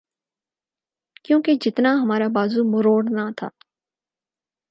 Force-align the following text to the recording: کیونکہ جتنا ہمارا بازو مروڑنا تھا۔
کیونکہ 1.23 1.51
جتنا 1.61 1.91
ہمارا 2.01 2.27
بازو 2.35 2.61
مروڑنا 2.71 3.25
تھا۔ 3.37 3.47